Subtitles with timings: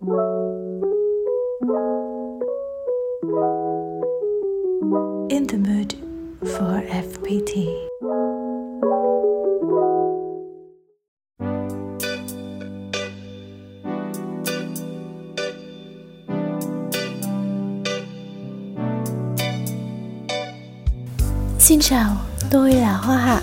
[0.00, 0.08] In
[5.46, 5.94] the mood
[6.40, 7.52] for FPT.
[21.58, 22.16] Xin chào,
[22.50, 23.42] tôi là Hoa Hạ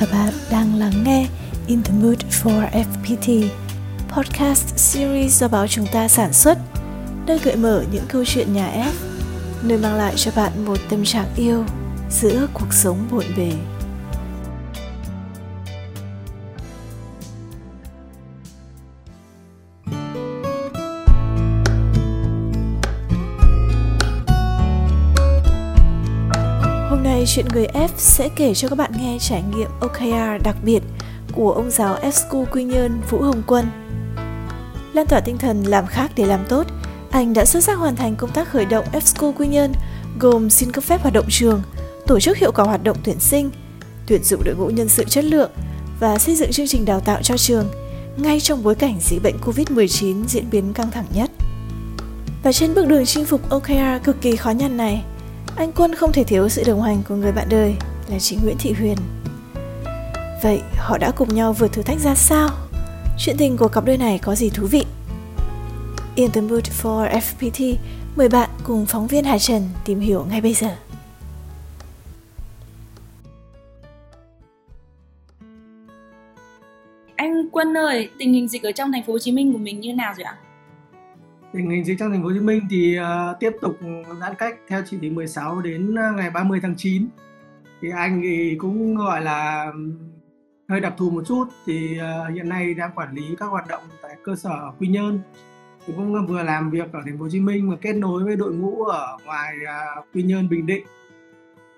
[0.00, 1.26] và bạn đang lắng nghe
[1.66, 3.48] In the Mood for FPT,
[4.16, 6.58] podcast series do báo chúng ta sản xuất,
[7.26, 8.92] nơi gợi mở những câu chuyện nhà F,
[9.62, 11.64] nơi mang lại cho bạn một tâm trạng yêu
[12.10, 13.52] giữa cuộc sống bộn bề.
[26.90, 30.56] Hôm nay chuyện người F sẽ kể cho các bạn nghe trải nghiệm OKR đặc
[30.64, 30.82] biệt
[31.32, 33.85] của ông giáo F School Quy Nhơn Vũ Hồng Quân.
[34.96, 36.66] Lan tỏa tinh thần làm khác để làm tốt,
[37.10, 39.72] anh đã xuất sắc hoàn thành công tác khởi động F School Quy Nhơn
[40.20, 41.62] gồm xin cấp phép hoạt động trường,
[42.06, 43.50] tổ chức hiệu quả hoạt động tuyển sinh,
[44.06, 45.50] tuyển dụng đội ngũ nhân sự chất lượng
[46.00, 47.68] và xây dựng chương trình đào tạo cho trường
[48.16, 51.30] ngay trong bối cảnh dịch bệnh Covid-19 diễn biến căng thẳng nhất.
[52.42, 55.04] Và trên bước đường chinh phục OKR cực kỳ khó nhằn này,
[55.56, 57.76] anh Quân không thể thiếu sự đồng hành của người bạn đời
[58.08, 58.96] là chị Nguyễn Thị Huyền.
[60.42, 62.48] Vậy họ đã cùng nhau vượt thử thách ra sao?
[63.18, 64.84] Chuyện tình của cặp đôi này có gì thú vị?
[66.14, 67.74] In the mood for FPT,
[68.16, 70.76] mời bạn cùng phóng viên Hà Trần tìm hiểu ngay bây giờ.
[77.16, 79.80] Anh Quân ơi, tình hình dịch ở trong thành phố Hồ Chí Minh của mình
[79.80, 80.36] như nào rồi ạ?
[81.52, 83.78] Tình hình dịch trong thành phố Hồ Chí Minh thì uh, tiếp tục
[84.20, 87.06] giãn cách theo chỉ thị 16 đến ngày 30 tháng 9.
[87.82, 89.72] Thì anh thì cũng gọi là
[90.68, 93.82] hơi đặc thù một chút thì uh, hiện nay đang quản lý các hoạt động
[94.02, 95.20] tại cơ sở ở Quy Nhơn.
[95.86, 98.36] Thì cũng vừa làm việc ở thành phố Hồ Chí Minh và kết nối với
[98.36, 99.56] đội ngũ ở ngoài
[99.98, 100.86] uh, Quy Nhơn Bình Định.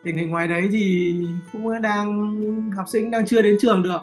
[0.04, 1.14] Tình hình ngoài đấy thì
[1.52, 2.30] cũng đang
[2.76, 4.00] học sinh đang chưa đến trường được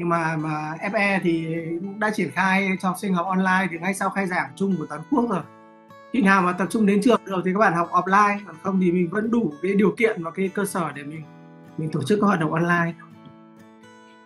[0.00, 1.56] nhưng mà mà FE thì
[1.98, 4.86] đã triển khai cho học sinh học online thì ngay sau khai giảng chung của
[4.86, 5.42] toàn quốc rồi
[6.12, 8.80] khi nào mà tập trung đến trường được thì các bạn học offline còn không
[8.80, 11.22] thì mình vẫn đủ cái điều kiện và cái cơ sở để mình
[11.78, 12.92] mình tổ chức các hoạt động online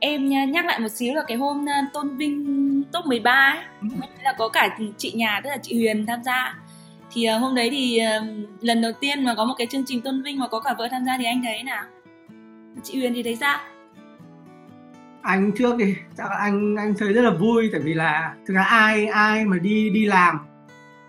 [0.05, 3.89] em nhắc lại một xíu là cái hôm tôn vinh top 13 ấy, ừ.
[4.23, 6.59] là có cả chị nhà tức là chị Huyền tham gia.
[7.13, 8.01] Thì hôm đấy thì
[8.61, 10.89] lần đầu tiên mà có một cái chương trình tôn vinh mà có cả vợ
[10.91, 11.85] tham gia thì anh thấy nào?
[12.83, 13.59] Chị Huyền thì thấy sao?
[15.23, 18.55] Anh trước thì chắc là anh anh thấy rất là vui tại vì là thực
[18.55, 20.39] ra ai ai mà đi đi làm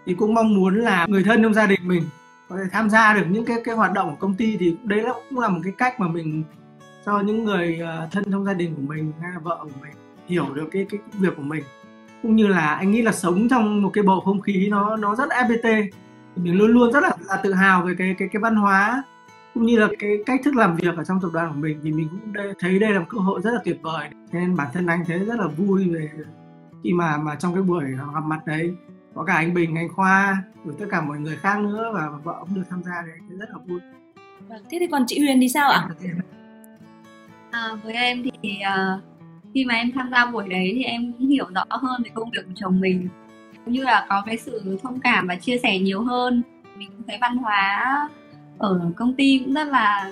[0.05, 2.03] thì cũng mong muốn là người thân trong gia đình mình
[2.49, 5.01] có thể tham gia được những cái cái hoạt động của công ty thì đấy
[5.01, 6.43] là cũng là một cái cách mà mình
[7.05, 9.93] cho những người ờ, thân trong gia đình của mình hay là vợ của mình
[10.27, 11.63] hiểu được cái cái việc của mình
[12.21, 15.15] cũng như là anh nghĩ là sống trong một cái bầu không khí nó nó
[15.15, 15.89] rất FPT
[16.35, 19.03] mình luôn luôn rất là, là tự hào về cái cái cái văn hóa
[19.53, 21.91] cũng như là cái cách thức làm việc ở trong tập đoàn của mình thì
[21.91, 24.67] mình cũng đây, thấy đây là một cơ hội rất là tuyệt vời nên bản
[24.73, 26.09] thân anh thấy rất là vui về
[26.83, 27.83] khi mà mà trong cái buổi
[28.13, 28.75] gặp mặt đấy
[29.15, 32.35] có cả anh Bình, anh Khoa rồi tất cả mọi người khác nữa và vợ
[32.39, 33.79] cũng được tham gia đấy rất là vui.
[34.47, 35.89] Vâng, thế thì còn chị Huyền thì sao ạ?
[35.89, 35.95] À,
[37.83, 39.03] với em thì uh,
[39.53, 42.29] khi mà em tham gia buổi đấy thì em cũng hiểu rõ hơn về công
[42.31, 43.07] việc của chồng mình
[43.65, 46.43] cũng như là có cái sự thông cảm và chia sẻ nhiều hơn
[46.77, 48.09] mình cũng thấy văn hóa
[48.57, 50.11] ở công ty cũng rất là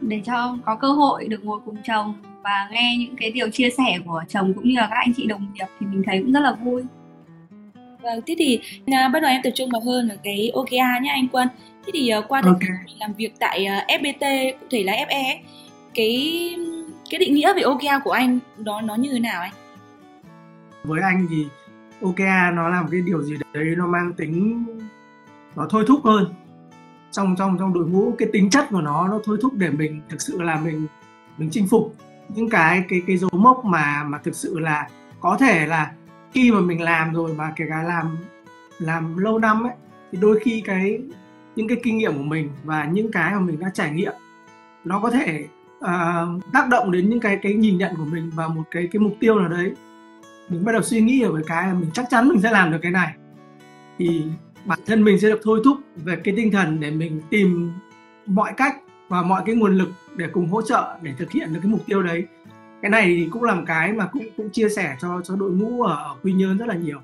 [0.00, 3.70] để cho có cơ hội được ngồi cùng chồng và nghe những cái điều chia
[3.70, 6.32] sẻ của chồng cũng như là các anh chị đồng nghiệp thì mình thấy cũng
[6.32, 6.82] rất là vui.
[8.02, 11.10] Vâng, thế thì à, bắt đầu em tập trung vào hơn là cái OKR nhé
[11.10, 11.48] anh Quân.
[11.86, 12.70] Thế thì uh, qua okay.
[12.98, 15.36] làm việc tại uh, FPT cụ thể là FE
[15.94, 16.56] cái
[17.10, 19.52] cái định nghĩa về OKR của anh đó nó như thế nào anh?
[20.84, 21.46] Với anh thì
[22.02, 24.64] OKR nó là một cái điều gì đấy nó mang tính,
[25.56, 26.34] nó thôi thúc hơn
[27.10, 30.00] trong trong trong đội ngũ, cái tính chất của nó nó thôi thúc để mình
[30.08, 30.86] thực sự là mình
[31.38, 31.94] mình chinh phục
[32.28, 34.88] những cái cái cái dấu mốc mà mà thực sự là
[35.20, 35.92] có thể là
[36.32, 38.16] khi mà mình làm rồi mà kể cả làm
[38.78, 39.72] làm lâu năm ấy,
[40.12, 41.00] thì đôi khi cái,
[41.56, 44.12] những cái kinh nghiệm của mình và những cái mà mình đã trải nghiệm,
[44.84, 45.46] nó có thể
[45.80, 49.00] à, tác động đến những cái cái nhìn nhận của mình và một cái cái
[49.00, 49.72] mục tiêu nào đấy.
[50.48, 52.78] Mình bắt đầu suy nghĩ về cái là mình chắc chắn mình sẽ làm được
[52.82, 53.14] cái này.
[53.98, 54.22] Thì
[54.64, 57.72] bản thân mình sẽ được thôi thúc về cái tinh thần để mình tìm
[58.26, 58.76] mọi cách
[59.08, 61.86] và mọi cái nguồn lực để cùng hỗ trợ để thực hiện được cái mục
[61.86, 62.26] tiêu đấy.
[62.82, 65.50] Cái này thì cũng là một cái mà cũng cũng chia sẻ cho cho đội
[65.50, 66.98] ngũ ở, ở quy nhơn rất là nhiều.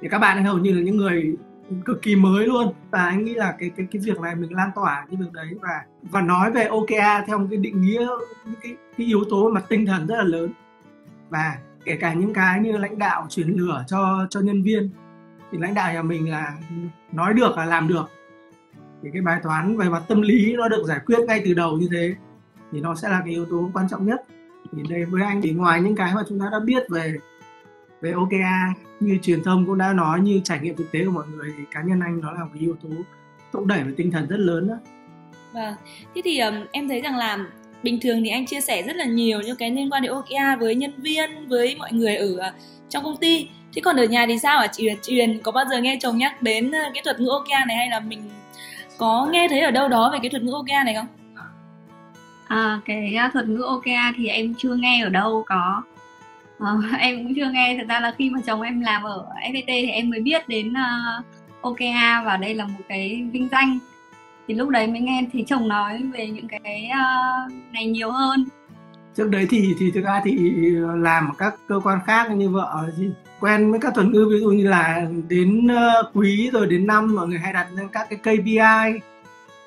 [0.00, 1.36] Thì các bạn hầu như là những người
[1.84, 2.72] cực kỳ mới luôn.
[2.90, 5.48] Và anh nghĩ là cái cái cái việc này mình lan tỏa cái việc đấy
[5.60, 8.06] và và nói về OKR theo một cái định nghĩa
[8.44, 10.52] những cái, cái yếu tố mặt tinh thần rất là lớn.
[11.30, 14.90] Và kể cả những cái như lãnh đạo chuyển lửa cho cho nhân viên
[15.52, 16.58] thì lãnh đạo nhà mình là
[17.12, 18.10] nói được là làm được.
[19.02, 21.78] Thì cái bài toán về mặt tâm lý nó được giải quyết ngay từ đầu
[21.78, 22.14] như thế
[22.72, 24.20] thì nó sẽ là cái yếu tố quan trọng nhất.
[24.72, 27.16] Thì đây với anh thì ngoài những cái mà chúng ta đã biết về
[28.00, 31.26] về OKR như truyền thông cũng đã nói như trải nghiệm thực tế của mọi
[31.26, 32.88] người thì cá nhân anh nó là một yếu tố
[33.52, 34.74] thúc đẩy về tinh thần rất lớn đó.
[35.52, 35.74] Vâng,
[36.14, 37.38] thế thì um, em thấy rằng là
[37.82, 40.60] bình thường thì anh chia sẻ rất là nhiều những cái liên quan đến OKR
[40.60, 42.54] với nhân viên, với mọi người ở uh,
[42.88, 43.48] trong công ty.
[43.74, 44.98] Thế còn ở nhà thì sao ạ chị Huyền?
[45.02, 47.88] Chị Huyền có bao giờ nghe chồng nhắc đến cái thuật ngữ OKR này hay
[47.90, 48.22] là mình
[48.98, 51.06] có nghe thấy ở đâu đó về cái thuật ngữ OKR này không?
[52.48, 55.82] À, cái thuật ngữ OKR thì em chưa nghe ở đâu có
[56.62, 57.76] uh, em cũng chưa nghe.
[57.78, 60.74] Thật ra là khi mà chồng em làm ở FPT thì em mới biết đến
[60.74, 61.24] ờ, uh,
[61.60, 63.78] OKA và đây là một cái vinh danh.
[64.48, 68.44] Thì lúc đấy mới nghe thì chồng nói về những cái uh, này nhiều hơn.
[69.16, 70.36] Trước đấy thì thì thực ra thì
[70.96, 73.04] làm ở các cơ quan khác như vợ thì
[73.40, 75.68] quen với các thuật ngữ ví dụ như là đến
[76.14, 79.00] quý rồi đến năm mọi người hay đặt lên các cái KPI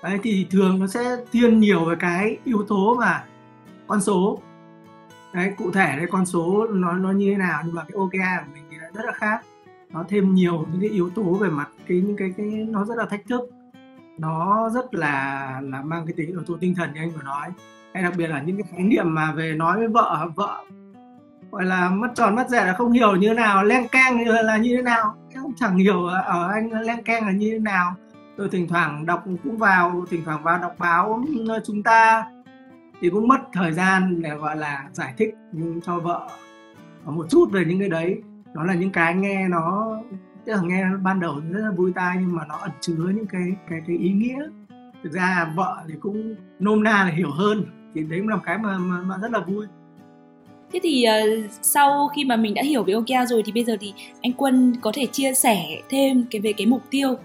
[0.04, 3.24] đấy thì thường nó sẽ thiên nhiều về cái yếu tố mà
[3.88, 4.40] con số
[5.34, 8.46] đấy, cụ thể đấy, con số nó nó như thế nào, nhưng mà cái OKR
[8.46, 9.42] của mình thì lại rất là khác.
[9.90, 12.98] Nó thêm nhiều những cái yếu tố về mặt cái, những cái cái, nó rất
[12.98, 13.42] là thách thức.
[14.18, 17.50] Nó rất là là mang cái tính yếu tố tinh thần như anh vừa nói.
[17.94, 20.64] Hay đặc biệt là những cái khái niệm mà về nói với vợ vợ
[21.54, 24.58] gọi là mất tròn, mất rẻ là không hiểu như thế nào len keng là
[24.58, 25.16] như thế nào.
[25.34, 27.96] Em chẳng hiểu ở anh len keng là như thế nào.
[28.38, 32.26] Tôi thỉnh thoảng đọc cũng vào, thỉnh thoảng vào đọc báo ừ, chúng ta
[33.04, 35.36] thì cũng mất thời gian để gọi là giải thích
[35.86, 36.28] cho vợ
[37.06, 38.22] một chút về những cái đấy.
[38.54, 39.98] Đó là những cái nghe nó
[40.46, 43.26] tức là nghe ban đầu rất là vui tai nhưng mà nó ẩn chứa những
[43.26, 44.48] cái cái cái ý nghĩa.
[45.04, 47.66] Thực ra vợ thì cũng nôm na là hiểu hơn
[47.96, 49.66] thì đấy cũng là một cái mà, mà, mà rất là vui.
[50.74, 53.78] Thế thì uh, sau khi mà mình đã hiểu về OKR rồi thì bây giờ
[53.80, 57.16] thì anh Quân có thể chia sẻ thêm cái về cái mục tiêu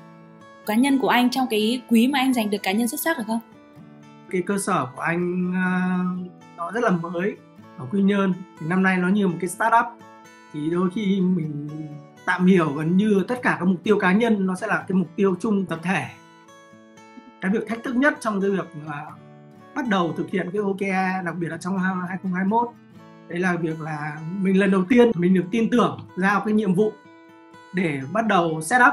[0.66, 3.18] cá nhân của anh trong cái quý mà anh giành được cá nhân xuất sắc
[3.18, 3.40] được không?
[4.30, 5.98] Cái cơ sở của anh à,
[6.56, 7.36] nó rất là mới
[7.78, 8.32] ở quy nhơn.
[8.60, 9.86] Thì năm nay nó như một cái startup.
[10.52, 11.68] Thì đôi khi mình
[12.24, 14.96] tạm hiểu gần như tất cả các mục tiêu cá nhân nó sẽ là cái
[14.96, 16.06] mục tiêu chung tập thể.
[17.40, 19.06] Cái việc thách thức nhất trong cái việc là
[19.74, 22.68] bắt đầu thực hiện cái OKR đặc biệt là trong 2021
[23.28, 26.74] đấy là việc là mình lần đầu tiên mình được tin tưởng giao cái nhiệm
[26.74, 26.92] vụ
[27.74, 28.92] để bắt đầu set up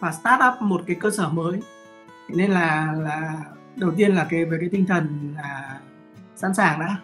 [0.00, 1.60] và start up một cái cơ sở mới.
[2.28, 3.34] Nên là là
[3.76, 5.80] đầu tiên là cái về cái tinh thần là
[6.36, 6.96] sẵn sàng đã.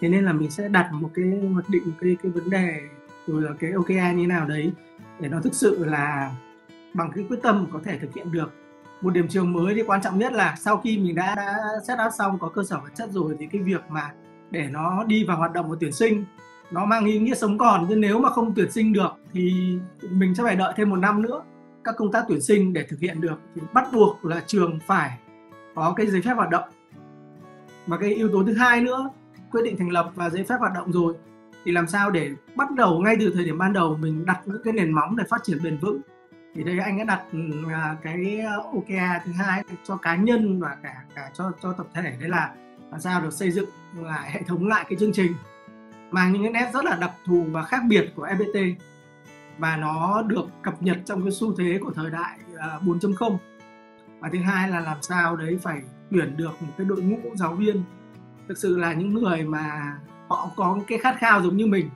[0.00, 1.24] Thế nên là mình sẽ đặt một cái
[1.54, 2.80] hoạch định một cái cái vấn đề
[3.26, 4.72] rồi là cái OKR như nào đấy
[5.20, 6.30] để nó thực sự là
[6.94, 8.52] bằng cái quyết tâm có thể thực hiện được.
[9.00, 11.56] Một điểm trường mới thì quan trọng nhất là sau khi mình đã, đã
[11.88, 14.10] set up xong có cơ sở vật chất rồi thì cái việc mà
[14.50, 16.24] để nó đi vào hoạt động và tuyển sinh
[16.70, 17.86] nó mang ý nghĩa sống còn.
[17.88, 19.76] Chứ nếu mà không tuyển sinh được thì
[20.10, 21.42] mình sẽ phải đợi thêm một năm nữa
[21.84, 23.40] các công tác tuyển sinh để thực hiện được.
[23.54, 25.18] Thì bắt buộc là trường phải
[25.74, 26.64] có cái giấy phép hoạt động.
[27.86, 29.10] Và cái yếu tố thứ hai nữa,
[29.50, 31.14] quyết định thành lập và giấy phép hoạt động rồi,
[31.64, 34.62] thì làm sao để bắt đầu ngay từ thời điểm ban đầu mình đặt những
[34.64, 36.00] cái nền móng để phát triển bền vững.
[36.54, 37.38] Thì đây anh đã đặt ừ,
[37.72, 41.86] à, cái ờ, OKR thứ hai cho cá nhân và cả cả cho cho tập
[41.94, 42.54] thể, đấy là
[42.90, 45.32] làm sao được xây dựng lại hệ thống lại cái chương trình
[46.10, 48.74] mang những cái nét rất là đặc thù và khác biệt của FPT
[49.58, 53.36] và nó được cập nhật trong cái xu thế của thời đại ờ, 4.0
[54.22, 57.54] và thứ hai là làm sao đấy phải tuyển được một cái đội ngũ giáo
[57.54, 57.82] viên.
[58.48, 59.96] Thực sự là những người mà
[60.28, 61.90] họ có cái khát khao giống như mình,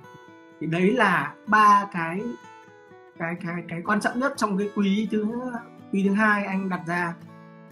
[0.61, 2.23] thì đấy là ba cái
[3.19, 5.27] cái cái cái quan trọng nhất trong cái quý thứ
[5.93, 7.15] quý thứ hai anh đặt ra.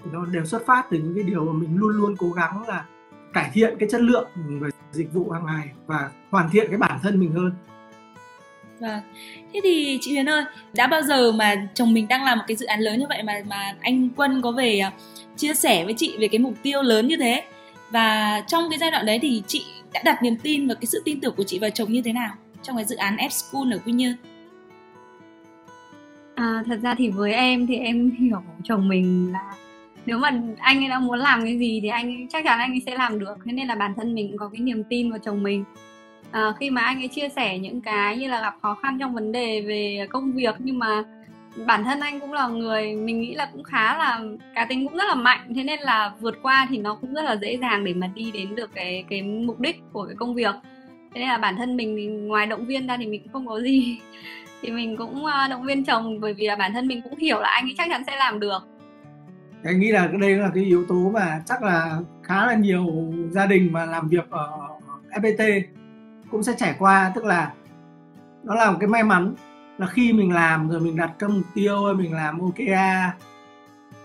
[0.04, 2.68] Thì nó đều xuất phát từ những cái điều mà mình luôn luôn cố gắng
[2.68, 2.84] là
[3.32, 4.28] cải thiện cái chất lượng
[4.60, 7.52] về dịch vụ hàng ngày và hoàn thiện cái bản thân mình hơn.
[8.80, 9.00] Vâng.
[9.52, 12.56] Thế thì chị Huyền ơi, đã bao giờ mà chồng mình đang làm một cái
[12.56, 14.92] dự án lớn như vậy mà mà anh Quân có về à,
[15.36, 17.42] chia sẻ với chị về cái mục tiêu lớn như thế
[17.90, 21.02] và trong cái giai đoạn đấy thì chị đã đặt niềm tin và cái sự
[21.04, 23.72] tin tưởng của chị vào chồng như thế nào trong cái dự án F School
[23.72, 24.16] ở Quy Nhơn?
[26.34, 29.54] À, thật ra thì với em thì em hiểu chồng mình là
[30.06, 32.82] nếu mà anh ấy đã muốn làm cái gì thì anh chắc chắn anh ấy
[32.86, 35.18] sẽ làm được thế nên là bản thân mình cũng có cái niềm tin vào
[35.18, 35.64] chồng mình
[36.34, 39.14] à, khi mà anh ấy chia sẻ những cái như là gặp khó khăn trong
[39.14, 41.04] vấn đề về công việc nhưng mà
[41.66, 44.20] bản thân anh cũng là người mình nghĩ là cũng khá là
[44.54, 47.22] cá tính cũng rất là mạnh thế nên là vượt qua thì nó cũng rất
[47.24, 50.34] là dễ dàng để mà đi đến được cái cái mục đích của cái công
[50.34, 50.54] việc.
[51.14, 53.46] Thế nên là bản thân mình thì ngoài động viên ra thì mình cũng không
[53.46, 53.98] có gì.
[54.62, 57.40] Thì mình cũng ờ, động viên chồng bởi vì là bản thân mình cũng hiểu
[57.40, 58.58] là anh ấy chắc chắn sẽ làm được.
[59.64, 63.46] Anh nghĩ là đây là cái yếu tố mà chắc là khá là nhiều gia
[63.46, 64.48] đình mà làm việc ở
[65.10, 65.62] FPT
[66.34, 67.52] cũng sẽ trải qua, tức là
[68.42, 69.34] nó là một cái may mắn
[69.78, 73.20] là khi mình làm rồi mình đặt các mục tiêu mình làm OKR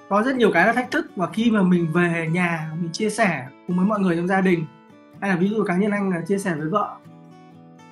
[0.10, 1.12] có rất nhiều cái là thách thức.
[1.16, 4.42] Và khi mà mình về nhà, mình chia sẻ cùng với mọi người trong gia
[4.42, 4.66] đình,
[5.22, 6.96] hay là ví dụ cá nhân anh là chia sẻ với vợ,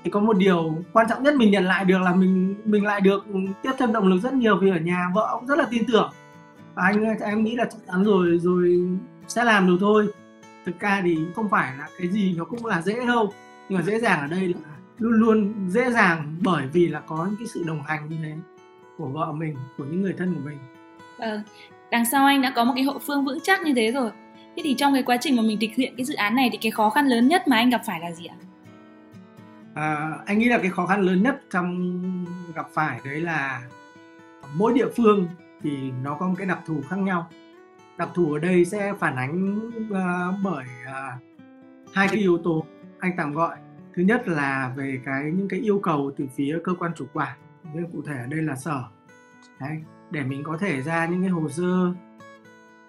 [0.04, 3.02] thì có một điều quan trọng nhất mình nhận lại được là mình mình lại
[3.02, 3.26] được
[3.64, 6.12] tiếp thêm động lực rất nhiều vì ở nhà vợ cũng rất là tin tưởng.
[6.76, 8.88] Và anh em nghĩ là chắc chắn rồi rồi
[9.28, 10.08] sẽ làm được thôi.
[10.66, 13.34] Thực ra thì không phải là cái gì nó cũng là dễ đâu
[13.70, 14.60] nhưng mà dễ dàng ở đây là
[14.98, 18.34] luôn luôn dễ dàng bởi vì là có những cái sự đồng hành như thế
[18.98, 20.58] của vợ mình của những người thân của mình.
[21.20, 21.44] Vâng
[21.92, 24.12] đằng sau anh đã có một cái hậu phương vững chắc như thế rồi.
[24.56, 26.58] Thế thì trong cái quá trình mà mình thực hiện cái dự án này thì
[26.62, 28.36] cái khó khăn lớn nhất mà anh gặp phải là gì ạ?
[29.76, 33.62] À, anh nghĩ là cái khó khăn lớn nhất trong gặp phải đấy là
[34.56, 35.28] mỗi địa phương
[35.62, 37.30] thì nó có một cái đặc thù khác nhau.
[37.98, 41.24] Đặc thù ở đây sẽ phản ánh uh, bởi uh,
[41.94, 42.66] hai cái yếu tố
[43.00, 43.56] anh tạm gọi.
[43.96, 47.38] Thứ nhất là về cái những cái yêu cầu từ phía cơ quan chủ quản.
[47.74, 48.84] Nên cụ thể ở đây là sở.
[49.60, 51.94] Đấy, để mình có thể ra những cái hồ sơ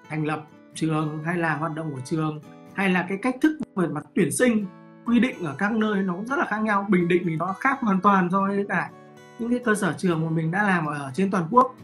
[0.08, 2.40] thành lập trường hay là hoạt động của trường
[2.74, 4.66] hay là cái cách thức về mặt tuyển sinh
[5.04, 6.86] quy định ở các nơi nó cũng rất là khác nhau.
[6.88, 8.90] Bình định thì nó khác hoàn toàn so với cả
[9.38, 11.74] những cái cơ sở trường mà mình đã làm ở trên toàn quốc.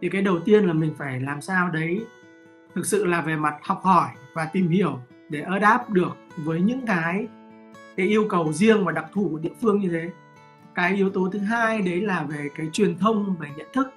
[0.00, 2.06] Thì cái đầu tiên là mình phải làm sao đấy
[2.74, 4.98] thực sự là về mặt học hỏi và tìm hiểu
[5.28, 7.26] để adapt được với những cái
[7.96, 10.10] cái yêu cầu riêng và đặc thù của địa phương như thế.
[10.74, 13.94] Cái yếu tố thứ hai đấy là về cái truyền thông, về nhận thức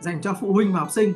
[0.00, 1.12] dành cho phụ huynh và học sinh.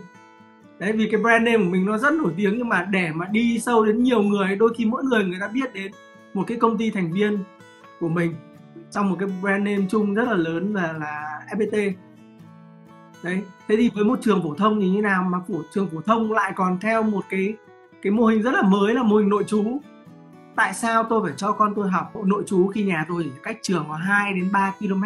[0.78, 3.26] Đấy, vì cái brand name của mình nó rất nổi tiếng nhưng mà để mà
[3.26, 5.92] đi sâu đến nhiều người, đôi khi mỗi người người ta biết đến
[6.34, 7.38] một cái công ty thành viên
[8.00, 8.34] của mình
[8.90, 11.92] trong một cái brand name chung rất là lớn là là FPT
[13.22, 15.22] đấy, thế thì với một trường phổ thông thì như nào?
[15.22, 17.54] Mà phổ, trường phổ thông lại còn theo một cái
[18.02, 19.80] cái mô hình rất là mới là mô hình nội trú.
[20.56, 23.58] Tại sao tôi phải cho con tôi học nội trú khi nhà tôi chỉ cách
[23.62, 25.04] trường có 2 đến 3 km?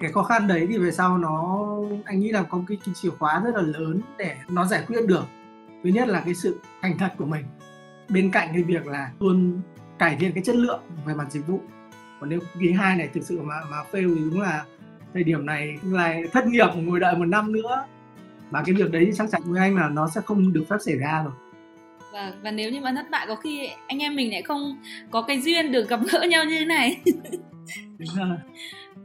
[0.00, 1.66] Cái khó khăn đấy thì về sau nó
[2.04, 5.06] anh nghĩ là có cái, cái chìa khóa rất là lớn để nó giải quyết
[5.06, 5.24] được.
[5.84, 7.44] Thứ nhất là cái sự thành thật của mình.
[8.08, 9.60] Bên cạnh cái việc là luôn
[9.98, 11.60] cải thiện cái chất lượng về mặt dịch vụ.
[12.20, 14.64] Còn nếu quý hai này thực sự mà mà fail thì đúng là
[15.14, 17.84] thời điểm này lại thất nghiệp ngồi đợi một năm nữa.
[18.50, 20.96] Và cái việc đấy chắc chắn với anh là nó sẽ không được phép xảy
[20.96, 21.32] ra rồi
[22.14, 24.78] và và nếu như mà thất bại có khi anh em mình lại không
[25.10, 26.96] có cái duyên được gặp gỡ nhau như thế này
[27.98, 28.36] đúng rồi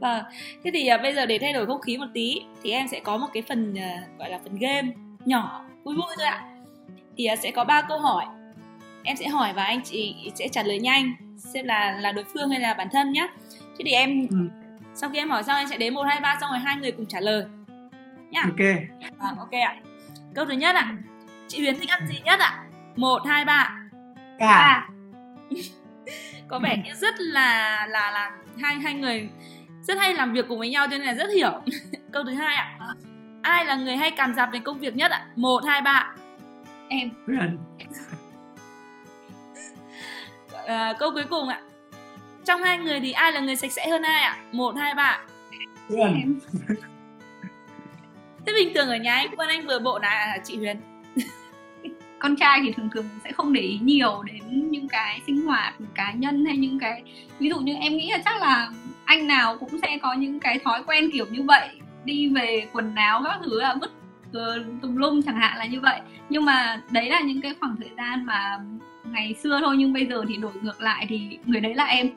[0.00, 0.24] Vâng,
[0.64, 3.00] thế thì uh, bây giờ để thay đổi không khí một tí thì em sẽ
[3.00, 4.88] có một cái phần uh, gọi là phần game
[5.24, 6.44] nhỏ vui vui thôi ạ.
[7.16, 8.24] Thì uh, sẽ có ba câu hỏi.
[9.04, 12.50] Em sẽ hỏi và anh chị sẽ trả lời nhanh xem là là đối phương
[12.50, 13.28] hay là bản thân nhé.
[13.78, 14.36] Thế thì em ừ.
[14.94, 16.92] sau khi em hỏi xong em sẽ đến một hai ba xong rồi hai người
[16.92, 17.44] cùng trả lời.
[18.30, 18.42] Nhá.
[18.42, 18.66] Ok.
[19.18, 19.76] Vâng, ok ạ.
[20.34, 20.96] Câu thứ nhất ạ.
[21.48, 22.64] Chị Huyền thích ăn gì nhất ạ?
[23.00, 23.76] Một, hai, ba.
[24.38, 24.88] Cả.
[26.48, 28.30] có vẻ như rất là là là
[28.62, 29.28] hai hai người
[29.82, 31.52] rất hay làm việc cùng với nhau cho nên là rất hiểu.
[32.12, 32.78] Câu thứ hai ạ.
[33.42, 35.26] Ai là người hay càm rạp về công việc nhất ạ?
[35.36, 36.14] Một hai ba.
[36.88, 37.10] Em.
[37.26, 37.58] Huyền
[40.66, 41.60] à, câu cuối cùng ạ.
[42.44, 44.36] Trong hai người thì ai là người sạch sẽ hơn ai ạ?
[44.52, 45.20] Một hai ba.
[45.88, 46.38] Huyền
[48.46, 50.80] thế bình thường ở nhà anh quân anh vừa bộ là chị Huyền
[52.20, 55.74] con trai thì thường thường sẽ không để ý nhiều đến những cái sinh hoạt
[55.94, 57.02] cá nhân hay những cái,
[57.38, 58.70] ví dụ như em nghĩ là chắc là
[59.04, 61.68] anh nào cũng sẽ có những cái thói quen kiểu như vậy,
[62.04, 63.92] đi về quần áo các thứ là vứt
[64.32, 66.00] ờ, tùm lum chẳng hạn là như vậy.
[66.28, 68.58] Nhưng mà đấy là những cái khoảng thời gian mà
[69.04, 72.10] ngày xưa thôi, nhưng bây giờ thì đổi ngược lại thì người đấy là em.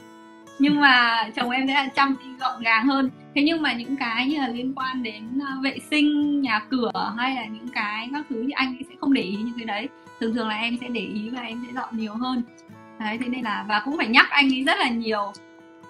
[0.59, 4.27] Nhưng mà chồng em sẽ là chăm, gọn gàng hơn thế nhưng mà những cái
[4.27, 8.25] như là liên quan đến à, vệ sinh nhà cửa hay là những cái các
[8.29, 9.87] thứ thì anh sẽ không để ý những cái đấy.
[10.19, 12.41] Thường thường là em sẽ để ý và em sẽ dọn nhiều hơn.
[12.99, 15.31] Đấy thế nên là và cũng phải nhắc anh ấy rất là nhiều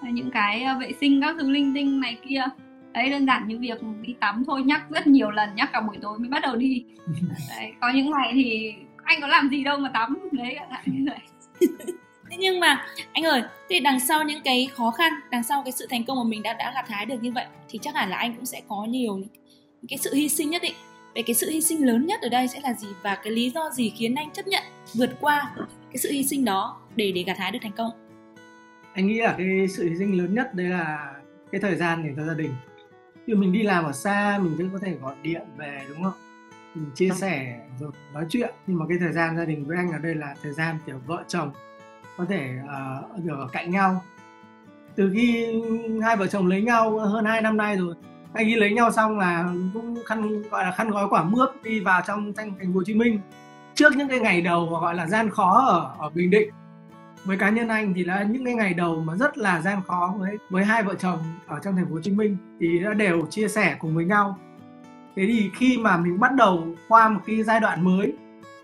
[0.02, 2.44] những cái à, vệ sinh các thứ linh tinh này kia.
[2.92, 5.96] Đấy đơn giản như việc đi tắm thôi nhắc rất nhiều lần nhắc cả buổi
[6.02, 6.84] tối mới bắt đầu đi.
[7.56, 8.74] Đấy, có những ngày thì
[9.04, 10.18] anh có làm gì đâu mà tắm.
[10.32, 11.68] Đấy như vậy
[12.34, 15.72] thế nhưng mà anh ơi thì đằng sau những cái khó khăn đằng sau cái
[15.72, 18.10] sự thành công mà mình đã đã gặt hái được như vậy thì chắc hẳn
[18.10, 20.74] là anh cũng sẽ có nhiều những cái sự hy sinh nhất định.
[21.14, 22.88] Về cái sự hy sinh lớn nhất ở đây sẽ là gì?
[23.02, 24.62] Và cái lý do gì khiến anh chấp nhận
[24.94, 25.54] vượt qua
[25.90, 27.90] cái sự hy sinh đó để để gặt hái được thành công?
[28.94, 31.14] Anh nghĩ là cái sự hy sinh lớn nhất đấy là
[31.52, 32.54] cái thời gian dành cho gia đình.
[33.26, 36.14] Khi mình đi làm ở xa mình vẫn có thể gọi điện về đúng không?
[36.74, 38.54] Mình chia sẻ rồi nói chuyện.
[38.66, 41.00] Nhưng mà cái thời gian gia đình với anh ở đây là thời gian kiểu
[41.06, 41.52] vợ chồng
[42.16, 44.02] có thể uh, được ở cạnh nhau.
[44.94, 45.46] Từ khi
[46.02, 47.94] hai vợ chồng lấy nhau hơn hai năm nay rồi
[48.32, 49.44] anh ấy lấy nhau xong là
[49.74, 52.94] cũng khăn gọi là khăn gói quả mướp đi vào trong thành phố Hồ Chí
[52.94, 53.20] Minh.
[53.74, 56.48] Trước những cái ngày đầu gọi là gian khó ở ở Bình Định
[57.24, 60.14] với cá nhân anh thì là những cái ngày đầu mà rất là gian khó
[60.18, 63.26] với với hai vợ chồng ở trong thành phố Hồ Chí Minh thì đã đều
[63.30, 64.38] chia sẻ cùng với nhau.
[65.16, 68.12] Thế thì khi mà mình bắt đầu qua một cái giai đoạn mới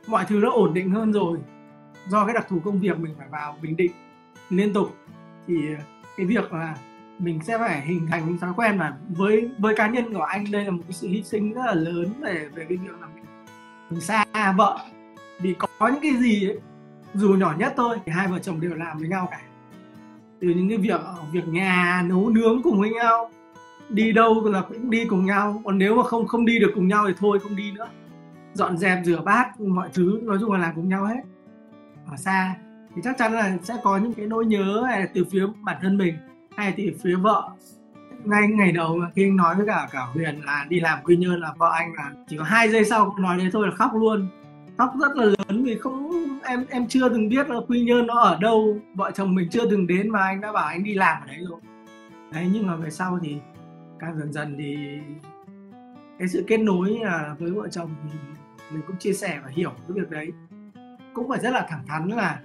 [0.07, 1.39] mọi thứ nó ổn định hơn rồi
[2.09, 3.93] do cái đặc thù công việc mình phải vào bình định
[4.51, 4.97] liên tục
[5.47, 5.55] thì
[6.17, 6.77] cái việc là
[7.19, 10.51] mình sẽ phải hình thành những thói quen và với với cá nhân của anh
[10.51, 13.07] đây là một cái sự hy sinh rất là lớn về về cái việc là
[13.15, 13.25] mình,
[13.91, 14.25] mình xa
[14.57, 14.79] vợ.
[15.41, 16.59] Vì có những cái gì ấy,
[17.15, 19.41] dù nhỏ nhất thôi thì hai vợ chồng đều làm với nhau cả.
[20.41, 21.01] Từ những cái việc
[21.33, 23.31] việc nhà nấu nướng cùng với nhau
[23.89, 25.63] đi đâu là cũng đi cùng nhau.
[25.65, 27.89] Còn nếu mà không không đi được cùng nhau thì thôi không đi nữa.
[28.55, 31.23] Dọn dẹp rửa bát mọi thứ nói chung là làm cùng nhau hết
[32.11, 32.55] ở xa,
[32.97, 35.77] thì chắc chắn là sẽ có những cái nỗi nhớ hay là từ phía bản
[35.83, 36.15] thân mình,
[36.57, 37.51] hay là từ phía vợ.
[38.25, 41.41] Ngay ngày đầu khi anh nói với cả cả Huyền là đi làm quy nhơn
[41.41, 44.29] là vợ anh là chỉ có hai giây sau nói đến thôi là khóc luôn.
[44.79, 46.11] Khóc rất là lớn vì không,
[46.45, 48.79] em em chưa từng biết là quy nhơn nó ở đâu.
[48.95, 51.39] Vợ chồng mình chưa từng đến mà anh đã bảo anh đi làm ở đấy
[51.49, 51.61] rồi.
[52.33, 53.37] Đấy, nhưng mà về sau thì
[53.99, 54.77] càng dần dần thì
[56.19, 58.19] cái sự kết nối là với vợ chồng thì
[58.71, 60.33] mình cũng chia sẻ và hiểu cái việc đấy
[61.15, 62.41] cũng phải rất là thẳng thắn là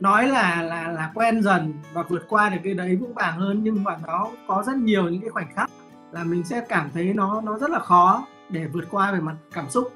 [0.00, 3.60] nói là là là quen dần và vượt qua được cái đấy vững vàng hơn,
[3.64, 5.70] nhưng mà nó có rất nhiều những cái khoảnh khắc
[6.12, 9.36] là mình sẽ cảm thấy nó nó rất là khó để vượt qua về mặt
[9.52, 9.92] cảm xúc.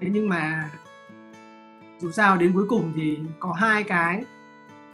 [0.00, 0.70] Thế nhưng mà
[1.98, 4.24] dù sao đến cuối cùng thì có hai cái,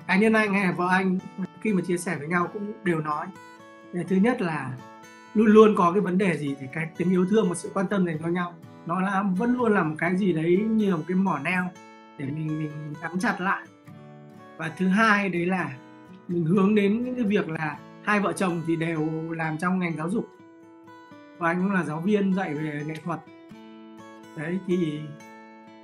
[0.06, 1.18] cá nhân anh hay là vợ anh
[1.60, 3.26] khi mà chia sẻ với nhau cũng đều nói.
[4.08, 4.72] Thứ nhất là
[5.34, 7.86] luôn luôn có cái vấn đề gì thì cái tình yêu thương và sự quan
[7.86, 8.54] tâm dành cho nhau,
[8.86, 11.64] nó là, vẫn luôn là một cái gì đấy như là một cái mỏ neo
[12.18, 13.66] để mình mình nắm chặt lại.
[14.56, 15.70] Và thứ hai đấy là
[16.28, 19.96] mình hướng đến những cái việc là hai vợ chồng thì đều làm trong ngành
[19.96, 20.28] giáo dục.
[21.38, 23.20] Và anh cũng là giáo viên dạy về nghệ thuật.
[24.36, 25.00] Đấy, thì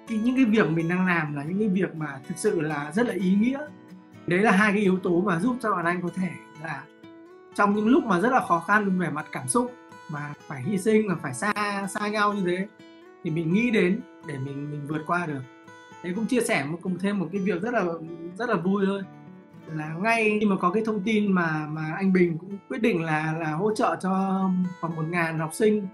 [0.08, 2.92] thì những cái việc mình đang làm là những cái việc mà thực sự là
[2.92, 3.66] rất là ý nghĩa.
[4.26, 6.30] Đấy là hai cái yếu tố mà giúp cho bạn anh có thể
[6.62, 6.82] là
[7.54, 9.74] trong những lúc mà rất là khó khăn về mặt cảm xúc
[10.10, 12.66] mà phải hy sinh và phải xa xa nhau như thế,
[13.24, 15.40] thì mình nghĩ đến để mình mình vượt qua được
[16.04, 17.84] thế cũng chia sẻ một cùng thêm một cái việc rất là
[18.38, 19.02] rất là vui thôi.
[19.74, 23.02] Là ngay khi mà có cái thông tin mà mà anh Bình cũng quyết định
[23.02, 24.10] là là hỗ trợ cho
[24.80, 25.88] khoảng một ngàn học sinh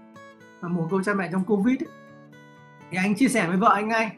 [0.59, 1.87] và một cô cha mẹ trong covid ấy,
[2.91, 4.11] thì anh chia sẻ với vợ anh ngay.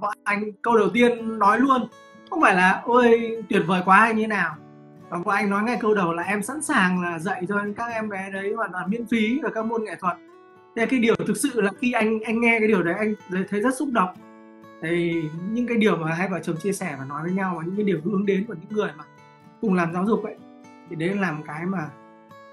[0.00, 1.88] Vợ anh câu đầu tiên nói luôn
[2.30, 4.56] không phải là ôi tuyệt vời quá hay như nào.
[5.08, 7.86] Và vợ anh nói ngay câu đầu là em sẵn sàng là dạy cho các
[7.86, 10.16] em bé đấy hoàn toàn miễn phí ở các môn nghệ thuật.
[10.76, 13.14] Thế cái điều thực sự là khi anh anh nghe cái điều đấy anh
[13.50, 14.08] thấy rất xúc động
[14.82, 17.64] thì những cái điều mà hai vợ chồng chia sẻ và nói với nhau và
[17.64, 19.04] những cái điều hướng đến của những người mà
[19.60, 20.34] cùng làm giáo dục ấy
[20.90, 21.88] thì đấy là một cái mà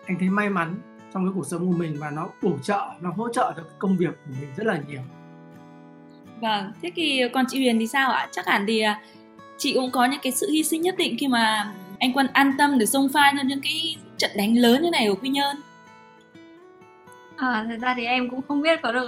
[0.05, 0.75] anh thấy may mắn
[1.13, 3.97] trong cái cuộc sống của mình và nó bổ trợ nó hỗ trợ cho công
[3.97, 5.01] việc của mình rất là nhiều.
[6.41, 8.27] Vâng thế thì còn chị Huyền thì sao ạ?
[8.31, 9.01] Chắc hẳn thì à,
[9.57, 12.51] chị cũng có những cái sự hy sinh nhất định khi mà anh Quân an
[12.57, 15.55] tâm để xông pha cho những cái trận đánh lớn như này ở Quy Nhơn.
[17.35, 19.07] À, thật ra thì em cũng không biết có được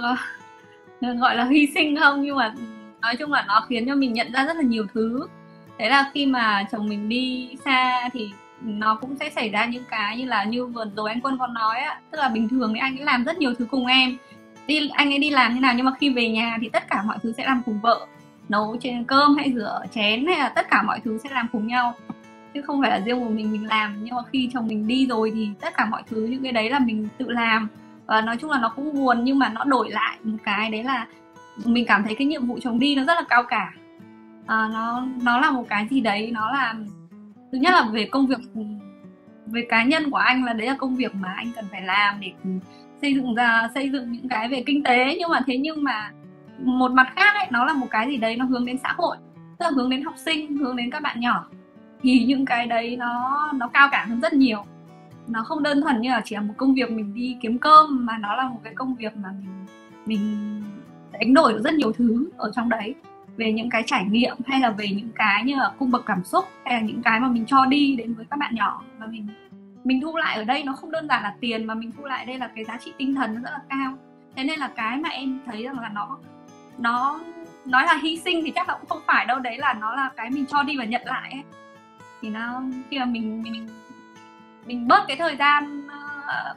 [1.20, 2.54] gọi là hy sinh không nhưng mà
[3.00, 5.26] nói chung là nó khiến cho mình nhận ra rất là nhiều thứ.
[5.78, 8.30] Thế là khi mà chồng mình đi xa thì
[8.62, 11.54] nó cũng sẽ xảy ra những cái như là như vừa rồi anh quân còn
[11.54, 12.00] nói á.
[12.10, 14.16] Tức là bình thường thì anh ấy làm rất nhiều thứ cùng em.
[14.66, 17.02] Đi, anh ấy đi làm như nào nhưng mà khi về nhà thì tất cả
[17.02, 18.06] mọi thứ sẽ làm cùng vợ.
[18.48, 21.66] Nấu trên cơm hay rửa chén hay là tất cả mọi thứ sẽ làm cùng
[21.66, 21.94] nhau.
[22.54, 24.04] Chứ không phải là riêng một mình mình làm.
[24.04, 26.70] Nhưng mà khi chồng mình đi rồi thì tất cả mọi thứ, những cái đấy
[26.70, 27.68] là mình tự làm.
[28.06, 30.84] Và nói chung là nó cũng buồn nhưng mà nó đổi lại một cái, đấy
[30.84, 31.06] là
[31.64, 33.72] mình cảm thấy cái nhiệm vụ chồng đi nó rất là cao cả.
[34.46, 36.74] À, nó nó là một cái gì đấy nó là
[37.52, 38.38] thứ nhất là về công việc
[39.46, 42.20] về cá nhân của anh là đấy là công việc mà anh cần phải làm
[42.20, 42.32] để
[43.02, 45.16] xây dựng ra xây dựng những cái về kinh tế.
[45.18, 46.10] Nhưng mà thế nhưng mà
[46.58, 49.16] một mặt khác ấy nó là một cái gì đấy nó hướng đến xã hội
[49.58, 51.46] tức là hướng đến học sinh hướng đến các bạn nhỏ.
[52.02, 54.64] Thì những cái đấy nó nó cao cả hơn rất nhiều.
[55.28, 58.06] Nó không đơn thuần như là chỉ là một công việc mình đi kiếm cơm
[58.06, 59.66] mà nó là một cái công việc mà mình
[60.06, 60.62] mình
[61.20, 62.94] đánh đổi được rất nhiều thứ ở trong đấy
[63.36, 66.24] về những cái trải nghiệm hay là về những cái như là cung bậc cảm
[66.24, 69.06] xúc hay là những cái mà mình cho đi đến với các bạn nhỏ mà
[69.06, 69.26] mình
[69.84, 72.26] mình thu lại ở đây nó không đơn giản là tiền mà mình thu lại
[72.26, 73.98] đây là cái giá trị tinh thần nó rất là cao
[74.36, 76.18] thế nên là cái mà em thấy rằng là nó
[76.78, 77.20] nó
[77.64, 80.10] nói là hy sinh thì chắc là cũng không phải đâu đấy là nó là
[80.16, 81.42] cái mình cho đi và nhận lại ấy.
[82.20, 83.68] thì nó khi mà mình mình
[84.66, 86.56] mình bớt cái thời gian uh,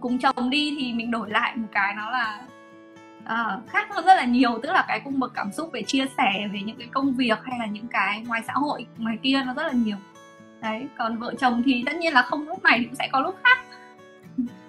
[0.00, 2.42] cùng chồng đi thì mình đổi lại một cái nó là
[3.24, 6.04] uh, khác hơn rất là nhiều tức là cái cung bậc cảm xúc về chia
[6.16, 9.42] sẻ về những cái công việc hay là những cái ngoài xã hội ngoài kia
[9.46, 9.96] nó rất là nhiều.
[10.62, 13.36] Đấy còn vợ chồng thì tất nhiên là không lúc này cũng sẽ có lúc
[13.44, 13.58] khác.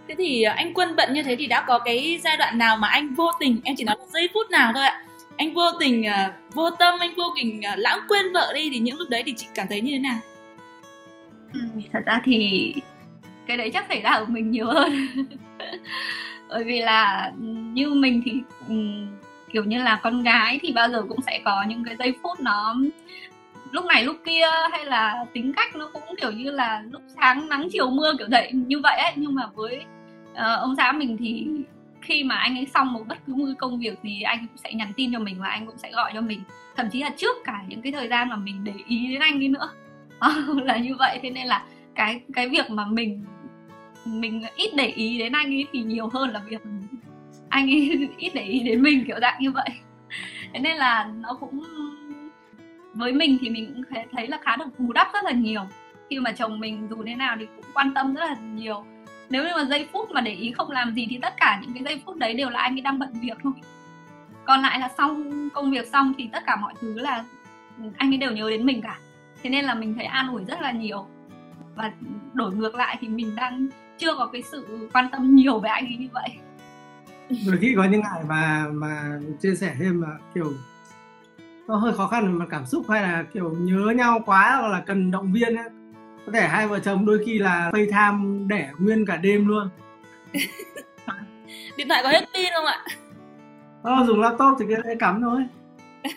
[0.08, 2.88] Thế thì anh quân bận như thế thì đã có cái giai đoạn nào mà
[2.88, 5.02] anh vô tình em chỉ nói giây phút nào thôi ạ
[5.38, 8.80] anh vô tình uh, vô tâm anh vô tình uh, lãng quên vợ đi thì
[8.80, 10.20] những lúc đấy thì chị cảm thấy như thế nào?
[11.54, 11.60] Ừ,
[11.94, 12.74] thật ra thì
[13.48, 15.08] cái đấy chắc xảy ra ở mình nhiều hơn.
[16.50, 17.32] Bởi vì là
[17.76, 19.08] như mình thì um,
[19.52, 22.40] kiểu như là con gái thì bao giờ cũng sẽ có những cái giây phút
[22.40, 22.76] nó
[23.72, 27.50] lúc này lúc kia hay là tính cách nó cũng kiểu như là lúc sáng
[27.50, 29.14] nắng chiều mưa kiểu vậy như vậy ấy.
[29.16, 29.86] Nhưng mà với
[30.32, 31.48] uh, ông xã mình thì
[32.02, 34.74] khi mà anh ấy xong một bất cứ một công việc gì anh cũng sẽ
[34.74, 36.42] nhắn tin cho mình và anh cũng sẽ gọi cho mình.
[36.76, 39.40] Thậm chí là trước cả những cái thời gian mà mình để ý đến anh
[39.40, 39.70] đi nữa.
[40.64, 41.64] Là như vậy thế nên là
[41.96, 43.26] cái cái việc mà mình
[44.06, 46.62] mình ít để ý đến anh ấy thì nhiều hơn là việc
[47.56, 49.70] anh ấy ít để ý đến mình kiểu dạng như vậy.
[50.54, 51.64] Thế nên là nó cũng,
[52.94, 55.62] với mình thì mình cũng thấy là khá được bù đắp rất là nhiều.
[56.10, 58.86] Khi mà chồng mình dù thế nào thì cũng quan tâm rất là nhiều.
[59.30, 61.74] Nếu như mà giây phút mà để ý không làm gì thì tất cả những
[61.74, 63.54] cái giây phút đấy đều là anh ấy đang bận việc thôi.
[64.46, 67.24] Còn lại là xong công việc xong thì tất cả mọi thứ là
[67.98, 69.00] anh ấy đều nhớ đến mình cả.
[69.44, 71.08] Thế nên là mình thấy an ủi rất là nhiều.
[71.76, 71.92] Và
[72.34, 75.86] đổi ngược lại thì mình đang chưa có cái sự quan tâm nhiều về anh
[75.86, 76.30] ấy như vậy
[77.30, 80.54] đôi khi có những ngày mà mà chia sẻ thêm mà kiểu
[81.68, 84.68] nó hơi khó khăn về mặt cảm xúc hay là kiểu nhớ nhau quá hoặc
[84.68, 85.70] là cần động viên ấy.
[86.26, 89.70] có thể hai vợ chồng đôi khi là FaceTime để nguyên cả đêm luôn.
[91.78, 92.86] Điện thoại có hết pin không ạ?
[93.84, 95.46] Ờ, dùng laptop thì cái cắm thôi.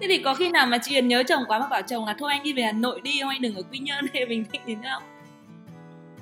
[0.00, 2.14] Thế thì có khi nào mà chị Huyền nhớ chồng quá mà bảo chồng là
[2.18, 4.44] thôi anh đi về Hà Nội đi không anh đừng ở Quy Nhơn hay Bình
[4.66, 5.02] Định nữa không?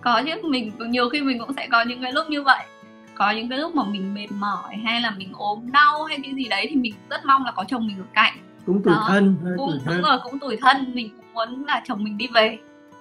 [0.00, 2.64] Có chứ mình nhiều khi mình cũng sẽ có những cái lúc như vậy
[3.18, 6.35] có những cái lúc mà mình mệt mỏi hay là mình ốm đau hay cái
[6.35, 8.33] gì đấy thì mình rất mong là có chồng mình ở cạnh.
[8.66, 9.94] Cũng tuổi thân cũng tuổi thân.
[9.96, 12.59] đúng rồi cũng tuổi thân mình cũng muốn là chồng mình đi về.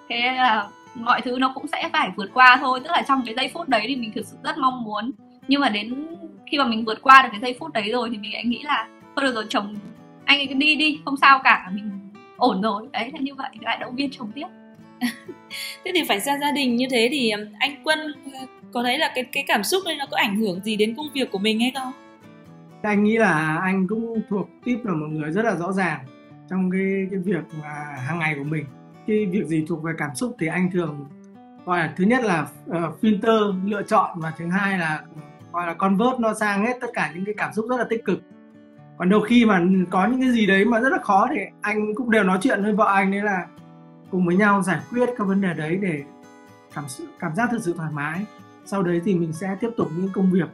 [0.10, 3.36] Thế là mọi thứ nó cũng sẽ phải vượt qua thôi tức là trong cái
[3.36, 5.12] giây phút đấy thì mình thực sự rất mong muốn.
[5.48, 6.08] Nhưng mà đến
[6.52, 8.64] khi mà mình vượt qua được cái giây phút đấy rồi thì mình lại nghĩ
[8.64, 9.76] là thôi được rồi chồng
[10.26, 12.88] anh ấy cứ đi đi không sao cả mình ổn rồi.
[12.92, 14.48] Đấy thế như vậy lại động viên chồng tiếp
[15.86, 18.00] thế thì phải ra gia đình như thế thì anh quân
[18.34, 18.40] ờ,
[18.72, 21.08] có thấy là cái cái cảm xúc đấy nó có ảnh hưởng gì đến công
[21.14, 21.92] việc của mình hay không?
[22.82, 26.06] Anh nghĩ là anh cũng thuộc tiếp là một người rất là rõ ràng
[26.50, 27.70] trong cái cái việc mà
[28.08, 28.66] hàng ngày của mình.
[29.08, 31.06] Cái việc gì thuộc về cảm xúc thì anh thường
[31.66, 35.04] gọi là thứ nhất là uh, filter lựa chọn và thứ hai là
[35.52, 38.06] gọi là convert nó sang hết tất cả những cái cảm xúc rất là tích
[38.06, 38.22] cực.
[38.98, 41.96] Còn đôi khi mà có những cái gì đấy mà rất là khó thì anh
[41.96, 43.48] cũng đều nói chuyện với vợ anh đấy là
[44.12, 46.04] cùng với nhau giải quyết các vấn đề đấy để
[46.74, 46.86] cảm
[47.20, 48.26] cảm giác thực sự thoải mái.
[48.66, 50.48] Sau đấy thì mình sẽ tiếp tục những công việc.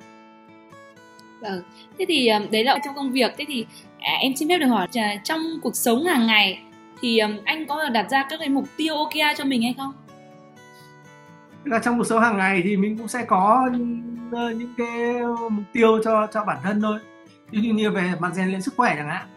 [1.41, 1.61] Vâng.
[1.99, 3.33] Thế thì ờ, đấy là trong công việc.
[3.37, 3.65] Thế thì
[3.99, 4.87] à, em xin phép được hỏi
[5.23, 6.61] trong cuộc sống hàng ngày
[7.01, 9.93] thì anh có đặt ra các cái mục tiêu OKR cho mình hay không?
[11.65, 13.69] Là trong cuộc sống hàng ngày thì mình cũng sẽ có
[14.31, 16.99] ờ, những cái mục tiêu cho cho bản thân thôi.
[17.51, 19.27] Ví dụ như về mặt rèn luyện sức khỏe chẳng hạn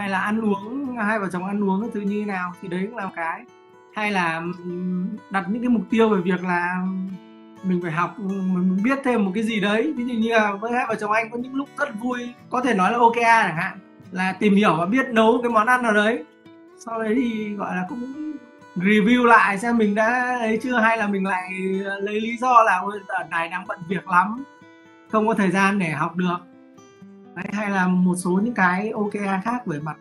[0.00, 2.68] hay là ăn uống, hai vợ chồng ăn uống cái thứ như thế nào, thì
[2.68, 3.44] đấy cũng là một cái.
[3.94, 4.42] Hay là
[5.30, 6.86] đặt những cái mục tiêu về việc là
[7.62, 9.94] mình phải học, mình biết thêm một cái gì đấy.
[9.96, 12.60] Ví dụ như là với hai vợ chồng anh có những lúc rất vui, có
[12.60, 13.78] thể nói là ok à chẳng hạn.
[14.12, 16.24] Là tìm hiểu và biết nấu cái món ăn nào đấy.
[16.86, 18.32] Sau đấy thì, gọi là, cũng
[18.76, 21.50] review lại xem mình đã ấy chưa, hay là mình lại
[22.00, 24.44] lấy lý do là ở này đang bận việc lắm,
[25.10, 26.36] không có thời gian để học được
[27.34, 29.96] đấy, hay là một số những cái OKR khác về mặt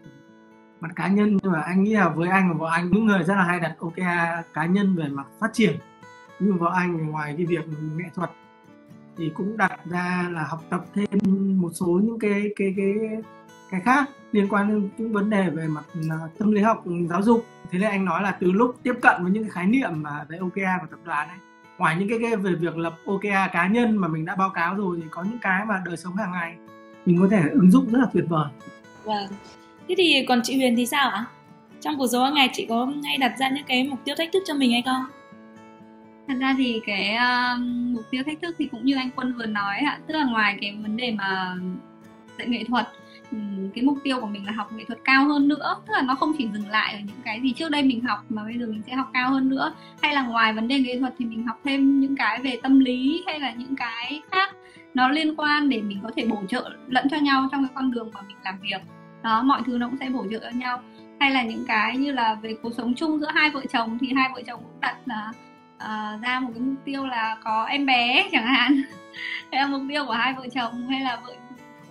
[0.79, 1.37] mặt cá nhân.
[1.43, 3.59] Nhưng mà anh nghĩ là với anh và vợ anh những người rất là hay
[3.59, 5.75] đặt OKR cá nhân về mặt phát triển.
[6.39, 7.65] Nhưng vợ anh ngoài cái việc
[7.95, 8.29] nghệ thuật
[9.17, 11.07] thì cũng đặt ra là học tập thêm
[11.61, 12.93] một số những cái cái cái
[13.71, 17.21] cái khác liên quan đến những vấn đề về mặt à, tâm lý học giáo
[17.21, 17.45] dục.
[17.71, 20.25] Thế nên anh nói là từ lúc tiếp cận với những cái khái niệm mà
[20.29, 21.37] về OKR của tập đoàn này
[21.79, 24.75] ngoài những cái, cái về việc lập OKR cá nhân mà mình đã báo cáo
[24.75, 26.57] rồi thì có những cái mà đời sống hàng ngày
[27.05, 28.45] mình có thể ứng dụng rất là tuyệt vời.
[29.03, 29.27] Vâng.
[29.87, 31.25] Thế thì còn chị Huyền thì sao ạ?
[31.81, 34.31] Trong cuộc sống hàng ngày chị có hay đặt ra những cái mục tiêu thách
[34.33, 35.03] thức cho mình hay không?
[36.27, 37.61] Thật ra thì cái uh,
[37.95, 40.57] mục tiêu thách thức thì cũng như anh Quân vừa nói ạ, tức là ngoài
[40.61, 41.55] cái vấn đề mà
[42.37, 42.87] dạy nghệ thuật
[43.75, 45.75] cái mục tiêu của mình là học nghệ thuật cao hơn nữa.
[45.87, 48.19] Tức là nó không chỉ dừng lại ở những cái gì trước đây mình học
[48.29, 49.73] mà bây giờ mình sẽ học cao hơn nữa.
[50.01, 52.79] Hay là ngoài vấn đề nghệ thuật thì mình học thêm những cái về tâm
[52.79, 54.55] lý hay là những cái khác
[54.93, 57.91] nó liên quan để mình có thể bổ trợ lẫn cho nhau trong cái con
[57.91, 58.81] đường mà mình làm việc.
[59.23, 60.81] Đó mọi thứ nó cũng sẽ bổ trợ cho nhau.
[61.19, 64.13] Hay là những cái như là về cuộc sống chung giữa hai vợ chồng thì
[64.15, 65.31] hai vợ chồng cũng đặt là
[65.75, 68.81] uh, ra một cái mục tiêu là có em bé chẳng hạn.
[69.51, 71.33] Hay là mục tiêu của hai vợ chồng hay là vợ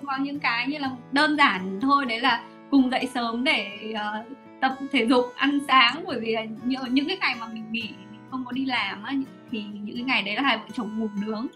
[0.06, 4.38] có những cái như là đơn giản thôi đấy là cùng dậy sớm để uh,
[4.60, 6.04] tập thể dục ăn sáng.
[6.06, 9.02] Bởi vì là những, những cái ngày mà mình nghỉ mình không có đi làm
[9.02, 9.12] á
[9.50, 11.46] thì những cái ngày đấy là hai vợ chồng ngủ nướng.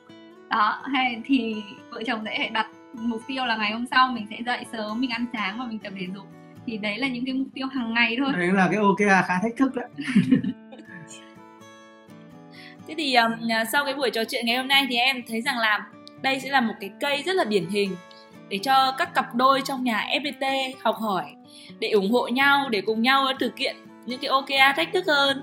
[0.48, 4.36] Đó hay thì vợ chồng sẽ đặt mục tiêu là ngày hôm sau mình sẽ
[4.46, 6.24] dậy sớm mình ăn sáng và mình tập thể dục.
[6.66, 8.32] Thì đấy là những cái mục tiêu hàng ngày thôi.
[8.36, 9.88] Đấy là cái OKR khá thách thức đấy.
[12.88, 13.32] Thế thì um,
[13.72, 15.86] sau cái buổi trò chuyện ngày hôm nay thì em thấy rằng là
[16.22, 17.96] đây sẽ là một cái cây rất là điển hình
[18.52, 21.24] để cho các cặp đôi trong nhà FPT học hỏi
[21.78, 25.42] để ủng hộ nhau để cùng nhau thực hiện những cái OKR thách thức hơn.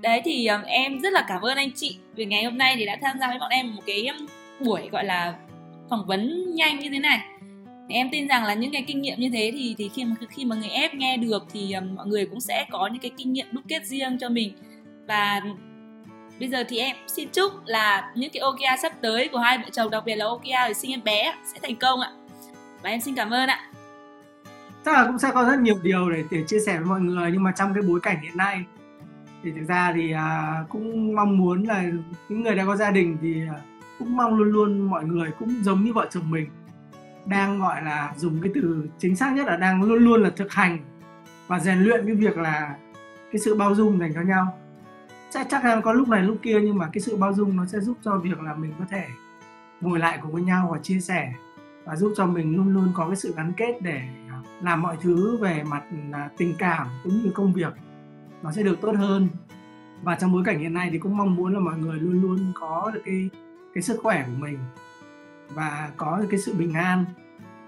[0.00, 2.86] Đấy thì um, em rất là cảm ơn anh chị vì ngày hôm nay thì
[2.86, 4.26] đã tham gia với bọn em một cái um,
[4.60, 5.34] buổi gọi là
[5.90, 7.18] phỏng vấn nhanh như thế này.
[7.88, 10.44] Em tin rằng là những cái kinh nghiệm như thế thì thì khi mà khi
[10.44, 13.32] mà người ép nghe được thì um, mọi người cũng sẽ có những cái kinh
[13.32, 14.52] nghiệm đúc kết riêng cho mình.
[15.06, 15.42] Và
[16.40, 19.64] bây giờ thì em xin chúc là những cái OKR sắp tới của hai vợ
[19.72, 22.10] chồng đặc biệt là OKR để sinh em bé sẽ thành công ạ
[22.82, 23.60] và em xin cảm ơn ạ.
[24.84, 27.30] Chắc là cũng sẽ có rất nhiều điều để, để chia sẻ với mọi người
[27.32, 28.64] nhưng mà trong cái bối cảnh hiện nay
[29.42, 31.82] thì thực ra thì à, cũng mong muốn là
[32.28, 33.60] những người đã có gia đình thì à,
[33.98, 36.48] cũng mong luôn luôn mọi người cũng giống như vợ chồng mình
[37.26, 40.52] đang gọi là dùng cái từ chính xác nhất là đang luôn luôn là thực
[40.52, 40.78] hành
[41.46, 42.76] và rèn luyện cái việc là
[43.32, 44.58] cái sự bao dung dành cho nhau.
[45.30, 47.66] Chắc chắc là có lúc này lúc kia nhưng mà cái sự bao dung nó
[47.66, 49.04] sẽ giúp cho việc là mình có thể
[49.80, 51.32] ngồi lại cùng với nhau và chia sẻ
[51.88, 54.96] và giúp cho mình luôn luôn có cái sự gắn kết để à, làm mọi
[55.00, 57.72] thứ về mặt à, tình cảm cũng như công việc.
[58.42, 59.28] Nó sẽ được tốt hơn.
[60.02, 62.52] Và trong bối cảnh hiện nay thì cũng mong muốn là mọi người luôn luôn
[62.54, 63.30] có được cái
[63.74, 64.58] cái sức khỏe của mình
[65.48, 67.04] và có được cái sự bình an.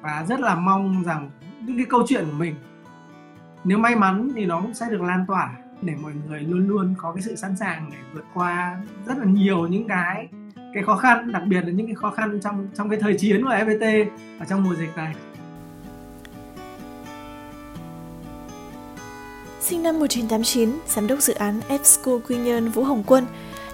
[0.01, 1.31] Và rất là mong rằng
[1.61, 2.55] những cái câu chuyện của mình,
[3.65, 5.53] nếu may mắn thì nó cũng sẽ được lan tỏa
[5.83, 9.25] để mọi người luôn luôn có cái sự sẵn sàng để vượt qua rất là
[9.25, 10.29] nhiều những cái
[10.75, 13.45] cái khó khăn đặc biệt là những cái khó khăn trong trong cái thời chiến
[13.45, 14.07] của FPT
[14.39, 15.15] ở trong mùa dịch này
[19.61, 23.27] Sinh năm 1989, giám đốc dự án F School Quy Nhơn Vũ Hồng Quân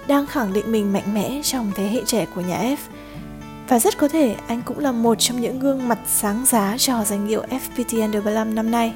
[0.07, 2.77] đang khẳng định mình mạnh mẽ trong thế hệ trẻ của nhà F.
[3.67, 7.03] Và rất có thể anh cũng là một trong những gương mặt sáng giá cho
[7.03, 8.93] danh hiệu FPT Under 35 năm nay.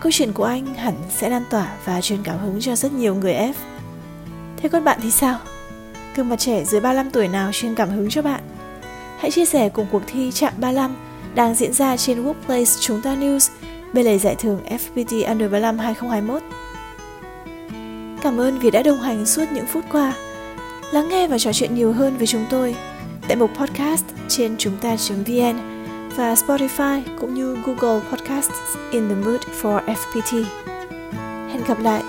[0.00, 3.14] Câu chuyện của anh hẳn sẽ lan tỏa và truyền cảm hứng cho rất nhiều
[3.14, 3.54] người F.
[4.56, 5.38] Thế còn bạn thì sao?
[6.16, 8.40] Gương mặt trẻ dưới 35 tuổi nào chuyên cảm hứng cho bạn?
[9.18, 10.96] Hãy chia sẻ cùng cuộc thi Chạm 35
[11.34, 13.50] đang diễn ra trên Workplace Chúng ta News,
[13.92, 16.42] bên lề giải thưởng FPT Under 35 2021.
[18.22, 20.12] Cảm ơn vì đã đồng hành suốt những phút qua.
[20.92, 22.76] Lắng nghe và trò chuyện nhiều hơn với chúng tôi
[23.28, 25.58] tại mục podcast trên chúng ta.vn
[26.16, 30.44] và Spotify cũng như Google Podcasts in the Mood for FPT.
[31.52, 32.02] Hẹn gặp lại